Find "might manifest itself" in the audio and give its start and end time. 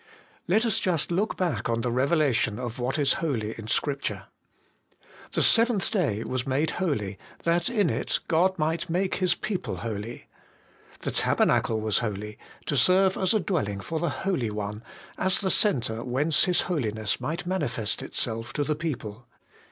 17.21-18.53